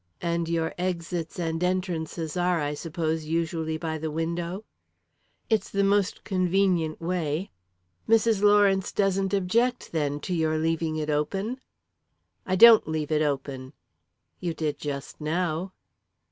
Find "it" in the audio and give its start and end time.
10.95-11.11, 13.11-13.21